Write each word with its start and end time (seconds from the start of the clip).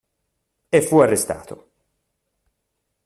E 0.77 0.81
fu 0.81 0.97
arrestato. 1.03 1.55